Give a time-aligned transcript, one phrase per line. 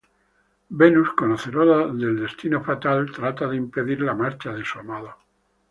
[0.81, 5.15] Venus, conocedora del destino fatal, trata de impedir la marcha de su amado.